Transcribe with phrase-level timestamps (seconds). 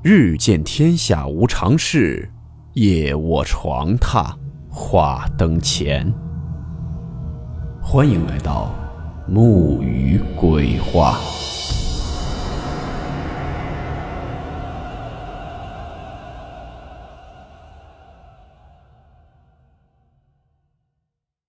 [0.00, 2.30] 日见天下无常事，
[2.74, 4.32] 夜卧床榻
[4.70, 6.08] 话灯前。
[7.82, 8.72] 欢迎来到
[9.26, 11.18] 木鱼鬼话。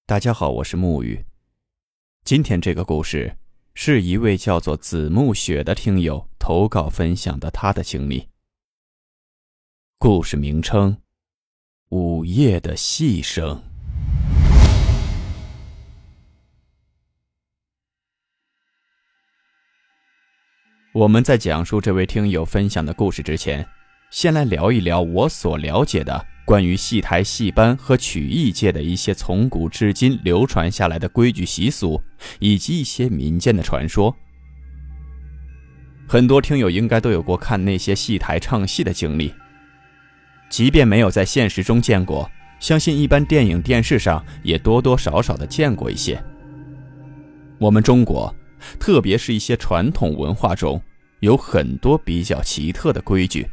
[0.07, 1.23] 大家好，我是木鱼。
[2.23, 3.37] 今天这个故事
[3.75, 8.28] 是一位叫做子木雪的听友投稿分享的他的经历。
[10.01, 10.95] 故事名称：
[11.89, 13.61] 午夜的戏声。
[20.93, 23.67] 我们在讲述这位听友分享的故事之前，
[24.09, 32.01] 先来聊一聊我所了解的关于戏台戏班和曲艺界的一些从古至今流传下来的规矩习俗，
[32.39, 34.15] 以及一些民间的传说。
[36.07, 39.33] 很多听友应该都有过看那些戏台唱戏的经历。
[40.49, 46.21] 即便没有在现实中见过，相信一般电影、电视上也多多少少的见过一些。
[47.59, 48.33] 我们中国，
[48.79, 50.81] 特别是一些传统文化中，
[51.19, 53.47] 有很多比较奇特的规矩。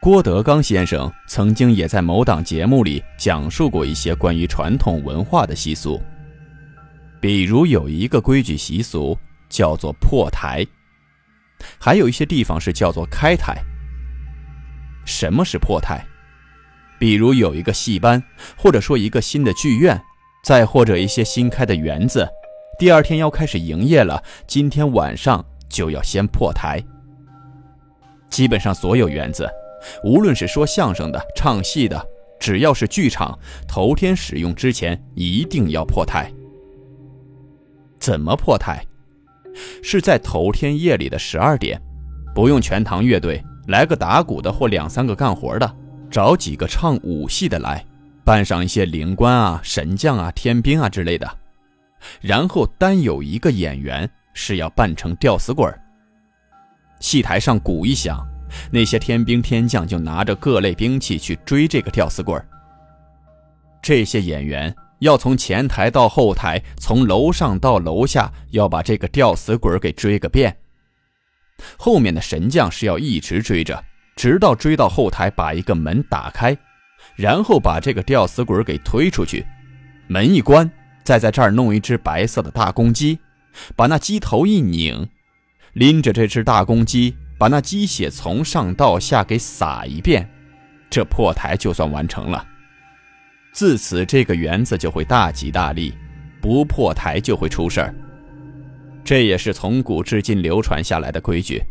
[0.00, 6.00] 郭德纲先生曾经也在某档节目里讲述过一些关于传统文化的习俗，
[7.20, 10.64] 比如有一个规矩习俗叫做破台，
[11.78, 13.60] 还有一些地方是叫做开台。
[15.06, 16.04] 什么是破台？
[16.98, 18.22] 比如有一个戏班，
[18.56, 19.98] 或者说一个新的剧院，
[20.44, 22.28] 再或者一些新开的园子，
[22.78, 26.82] 第二天要开始营业了，今天晚上就要先破台。
[28.28, 29.48] 基本上所有园子，
[30.04, 32.06] 无论是说相声的、唱戏的，
[32.40, 36.30] 只要是剧场，头天使用之前一定要破台。
[38.00, 38.84] 怎么破台？
[39.82, 41.80] 是在头天夜里的十二点，
[42.34, 43.42] 不用全堂乐队。
[43.66, 45.76] 来个打鼓的或两三个干活的，
[46.10, 47.84] 找几个唱武戏的来，
[48.24, 51.28] 扮上一些灵官啊、神将啊、天兵啊之类的，
[52.20, 55.68] 然后单有一个演员是要扮成吊死鬼
[57.00, 58.24] 戏台上鼓一响，
[58.70, 62.40] 那些天兵天将就拿着各类兵器去追这个吊死鬼
[63.82, 70.56] 这些演员要从前台到后台，从楼上到楼下，要把这个吊死鬼给追个遍。
[71.76, 73.84] 后面的神将是要一直追着，
[74.14, 76.56] 直到追到后台，把一个门打开，
[77.14, 79.44] 然后把这个吊死鬼给推出去。
[80.06, 80.70] 门一关，
[81.02, 83.18] 再在这儿弄一只白色的大公鸡，
[83.74, 85.08] 把那鸡头一拧，
[85.72, 90.28] 拎着这只大公鸡，把那鸡血从上到下给撒一遍，
[90.88, 92.46] 这破台就算完成了。
[93.52, 95.94] 自此，这个园子就会大吉大利，
[96.40, 97.94] 不破台就会出事儿。
[99.06, 101.62] 这也是从古至今流传下来的规矩。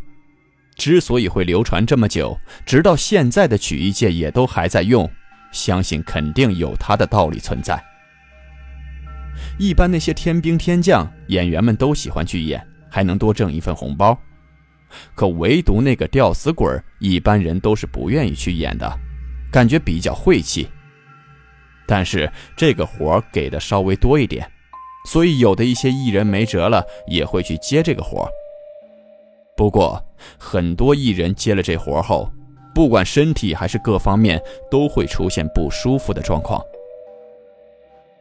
[0.77, 5.09] 之所以会流传这么久，直到现在的曲艺界也都还在用，
[5.51, 7.77] 相信肯定有它的道理存在。
[9.59, 14.17] 一般那些天兵天将演员们都喜欢去演，还能多挣一份红包。
[15.13, 16.69] 可唯独那个吊死鬼，
[16.99, 18.97] 一般人都是不愿意去演的，
[19.51, 20.69] 感觉比较晦气。
[21.85, 24.49] 但是这个活给的稍微多一点。
[25.05, 28.27] 所以，有的一些艺人没辙了，也会去接这个活
[29.55, 30.03] 不过，
[30.37, 32.29] 很多艺人接了这活后，
[32.73, 36.61] 不管身体还是各方面，都会出现不舒服的状况。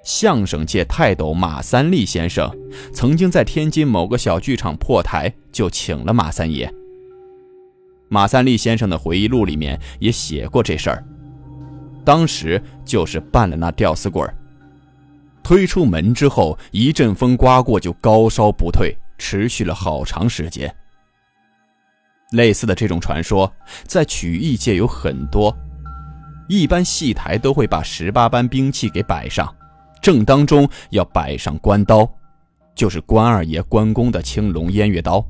[0.05, 2.55] 相声界泰斗马三立先生，
[2.93, 6.73] 曾经在天津某个小剧场破台，就请了马三爷。
[8.09, 11.03] 马三立先生的回忆录里面也写过这事儿，
[12.05, 14.37] 当时就是扮了那吊死鬼儿。
[15.45, 20.75] 推出门之后，一阵风刮过，就高烧不退，持续了好长时间。
[22.31, 23.53] 类似的这种传说，
[23.85, 25.55] 在曲艺界有很多。
[26.49, 29.55] 一般戏台都会把十八般兵器给摆上，
[30.01, 32.11] 正当中要摆上关刀，
[32.75, 35.25] 就是关二爷关公的青龙偃月刀。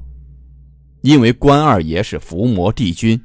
[1.02, 3.20] 因为关二爷是伏魔帝君，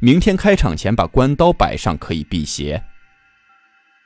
[0.00, 2.82] 明天开场前把关刀摆上可以辟邪。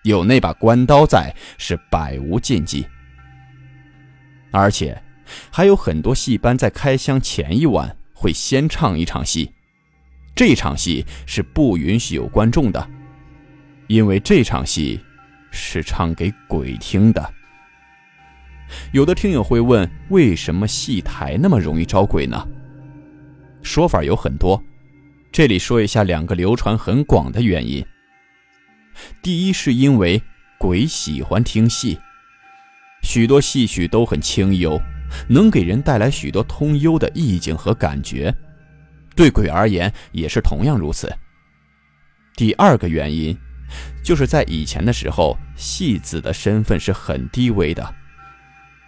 [0.06, 2.86] 有那把关刀在，是百无禁忌。
[4.52, 4.96] 而且，
[5.50, 9.50] 还有很多戏班在开箱前一晚会先唱一场戏，
[10.32, 12.88] 这场戏是不允许有观众的，
[13.88, 15.00] 因为这场戏
[15.50, 17.34] 是唱给鬼听的。
[18.92, 22.46] 有的听友会问，为什么戏台那么容易招鬼呢？
[23.60, 24.62] 说法有很多，
[25.32, 27.84] 这里说一下两个流传很广的原因。
[29.22, 30.22] 第一是因为
[30.58, 31.98] 鬼喜欢听戏，
[33.02, 34.80] 许多戏曲都很清幽，
[35.28, 38.34] 能给人带来许多通幽的意境和感觉。
[39.14, 41.10] 对鬼而言也是同样如此。
[42.36, 43.36] 第二个原因，
[44.04, 47.94] 就是在以前的时候，戏子的身份是很低微的，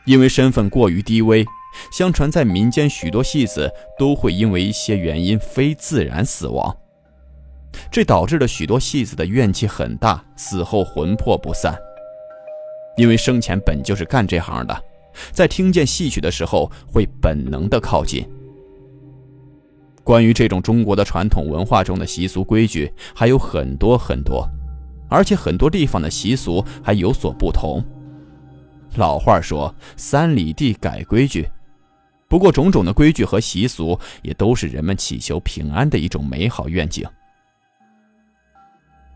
[0.04, 1.46] 因为身份过于低微，
[1.90, 6.76] 相传在民间许多戏子都会因为一些原因非自然死亡，
[7.90, 11.76] 这导致了许多戏子的怨气很大，死后魂魄不散。
[12.96, 14.82] 因为生前本就是干这行的，
[15.30, 18.28] 在听见戏曲的时候会本能的靠近。
[20.02, 24.48] 关于这种中国的传统文化中的习俗规矩还有很多很多，
[25.08, 27.84] 而且很多地方的习俗还有所不同。
[28.96, 31.48] 老话说“三里地改规矩”，
[32.26, 37.06] 不过种种的规矩和习俗也都是人们祈求平安的一种美好愿景。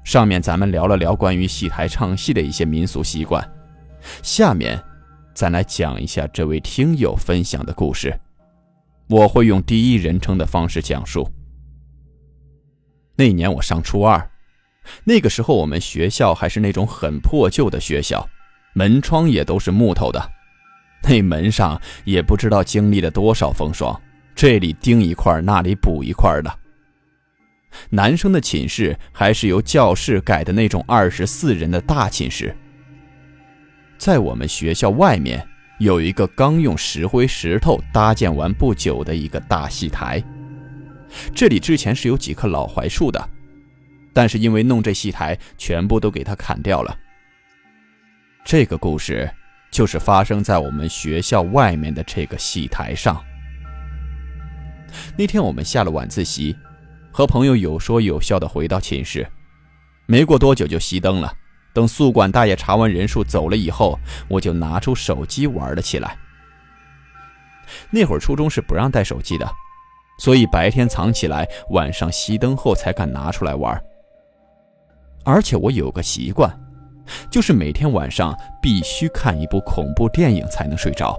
[0.05, 3.47] 上面咱们聊了聊关于戏台唱戏的一些民俗习惯。
[4.23, 4.83] 下面，
[5.33, 8.13] 再来讲一下这位听友分享的故事。
[9.09, 11.29] 我会用第一人称的方式讲述。
[13.15, 14.31] 那年我上初二，
[15.05, 18.27] 那个时候我们学校还是那种很破旧的学校，
[18.75, 20.21] 门窗也都是木头的，
[21.03, 24.01] 那门上也不知道经历了多少风霜，
[24.35, 26.59] 这里钉一块，那里补一块的。
[27.91, 32.55] 男生的寝室还是由教室改的那种二十四人的大寝室。
[33.99, 35.47] 在我们学校外面
[35.79, 40.23] 有一个刚用石灰石头搭建完不久的一个大戏台，
[41.35, 43.29] 这里之前是有几棵老槐树的，
[44.13, 46.97] 但是因为弄这戏台，全部都给它砍掉了。
[48.45, 49.31] 这个故事
[49.71, 53.23] 就是发生在我们学校外面的这个戏台上。
[55.17, 56.57] 那天我们下了晚自习，
[57.13, 59.27] 和朋友有说有笑的回到寝室，
[60.07, 61.33] 没过多久就熄灯了。
[61.75, 63.99] 等宿管大爷查完人数走了以后，
[64.29, 66.17] 我就拿出手机玩了起来。
[67.91, 69.51] 那会儿初中是不让带手机的，
[70.19, 73.83] 所以白天藏起来，晚上熄灯后才敢拿出来玩。
[75.25, 76.51] 而且我有个习惯，
[77.31, 81.17] 就是每天晚上必须看一部恐怖电影才能睡着，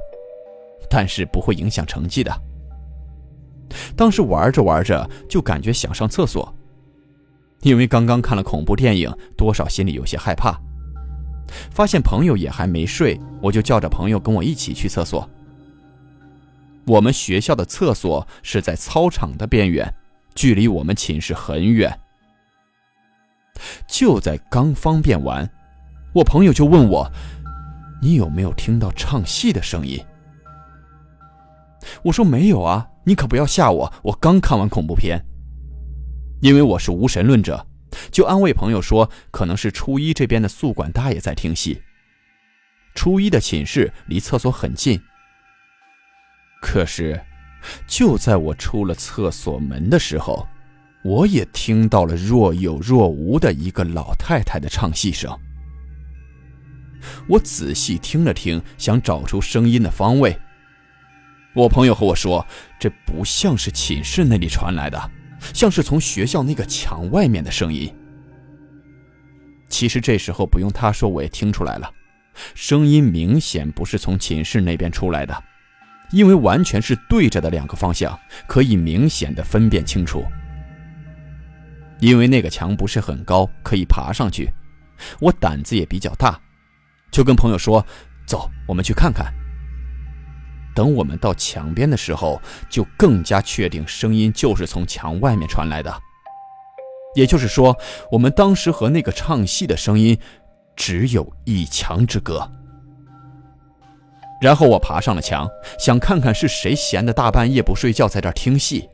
[0.90, 2.32] 但是不会影响成绩的。
[3.96, 6.54] 当时玩着玩着就感觉想上厕所。
[7.62, 10.60] 因为刚刚看了恐怖电影，多少心里有些害怕。
[11.72, 15.30] 发现朋友也还没睡，我就叫着朋友跟我一起去厕所。
[16.86, 19.94] 我们学校的厕所是在操场的边缘，
[20.36, 21.98] 距离我们寝室很远。
[23.88, 25.50] 就在刚方便完，
[26.14, 27.10] 我朋友就问我
[28.02, 30.04] ：“你有没有听到唱戏的声音？”
[32.04, 35.24] 我说：“没有啊，你可不要吓我，我刚看完恐怖片。”
[36.42, 37.66] 因为我是无神论者，
[38.12, 41.82] 就安慰朋友说，可能是初一这边的宿管大爷在听戏。
[42.96, 45.02] 初一的寝室离厕所很近，
[46.62, 47.20] 可是
[47.88, 50.48] 就在我出了厕所门的时候，
[51.04, 55.36] 我也听到了若有若无的一个老太太的唱戏声。
[57.28, 60.38] 我仔细听了听，想找出声音的方位。
[61.54, 62.46] 我朋友和我说，
[62.80, 65.12] 这不像是寝室那里传来的。
[65.54, 67.94] 像是从学校那个墙外面的声音。
[69.68, 71.92] 其实这时候不用他说，我也听出来了，
[72.56, 75.44] 声音明显不是从寝室那边出来的，
[76.12, 78.18] 因为完全是对着的两个方向，
[78.48, 80.24] 可以明显的分辨清楚。
[82.00, 84.50] 因为那个墙不是很高，可以爬上去，
[85.20, 86.40] 我胆子也比较大，
[87.12, 87.86] 就跟朋友说
[88.26, 89.30] ：“走，我们去看看。”
[90.76, 95.94] 等我们到墙边的时候，就更加确定声音就是从墙外面传来的。
[97.16, 97.78] 也就是说，
[98.12, 100.18] 我们当时和那个唱戏的声音
[100.76, 102.50] 只有一墙之隔。
[104.42, 105.48] 然后我爬上了墙，
[105.80, 108.90] 想看看是谁闲的大半夜不睡觉在这听戏。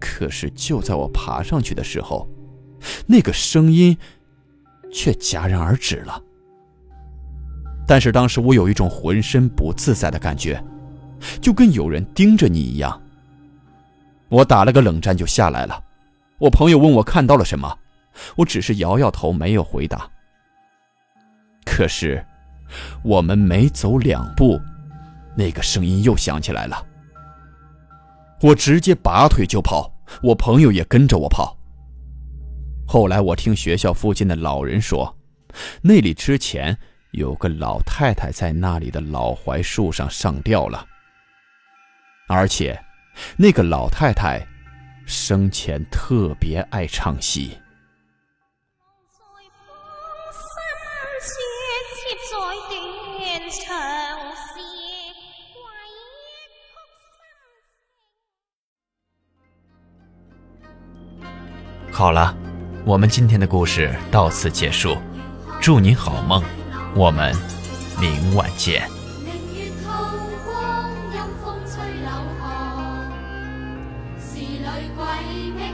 [0.00, 2.28] 可是就在我爬上去的时候，
[3.06, 3.96] 那个声音
[4.92, 6.20] 却戛然而止了。
[7.86, 10.62] 但是当时我有一种浑身不自在的感觉，
[11.40, 13.00] 就跟有人盯着你一样。
[14.28, 15.82] 我打了个冷战就下来了。
[16.38, 17.78] 我朋友问我看到了什么，
[18.34, 20.08] 我只是摇摇头，没有回答。
[21.66, 22.24] 可是，
[23.02, 24.58] 我们没走两步，
[25.36, 26.84] 那个声音又响起来了。
[28.40, 31.56] 我直接拔腿就跑，我朋友也跟着我跑。
[32.86, 35.14] 后来我听学校附近的老人说，
[35.82, 36.76] 那里之前。
[37.12, 40.86] 有个老太太在那里的老槐树上上吊了，
[42.26, 42.82] 而且
[43.36, 44.40] 那个老太太
[45.04, 47.58] 生前特别爱唱戏。
[61.92, 62.34] 好了，
[62.86, 64.96] 我们今天的故事到此结束，
[65.60, 66.42] 祝您好梦，
[66.94, 67.34] 我们
[67.98, 68.82] 明晚见。
[69.24, 69.34] 明
[75.58, 75.71] 月，